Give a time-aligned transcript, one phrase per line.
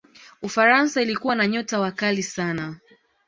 [0.41, 2.75] ufaransa ilikuwa na nyota wakali sana